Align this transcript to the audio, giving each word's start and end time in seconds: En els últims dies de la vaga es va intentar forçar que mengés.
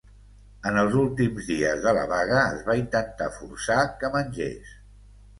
En 0.67 0.77
els 0.83 0.95
últims 1.01 1.49
dies 1.49 1.83
de 1.83 1.91
la 1.97 2.05
vaga 2.11 2.39
es 2.53 2.63
va 2.69 2.75
intentar 2.79 3.27
forçar 3.35 3.77
que 4.01 4.11
mengés. 4.17 4.73